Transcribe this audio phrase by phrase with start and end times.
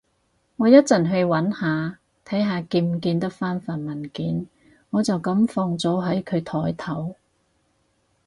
[0.55, 4.47] 我一陣去搵下，睇下見唔見得返份文件，
[4.89, 7.13] 我就噉放咗喺佢枱頭